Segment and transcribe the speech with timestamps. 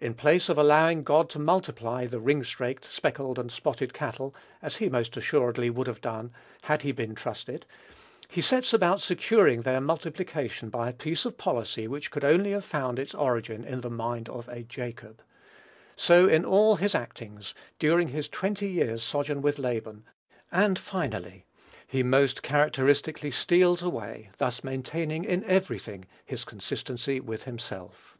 [0.00, 4.88] In place of allowing God to multiply "the ringstraked, speckled, and spotted cattle," as he
[4.88, 7.66] most assuredly would have done, had he been trusted,
[8.28, 12.64] he sets about securing their multiplication by a piece of policy which could only have
[12.64, 15.22] found its origin in the mind of a Jacob.
[15.94, 20.02] So in all his actings, during his twenty years' sojourn with Laban;
[20.50, 21.46] and finally,
[21.86, 28.18] he most characteristically "steals away," thus maintaining in every thing his consistency with himself.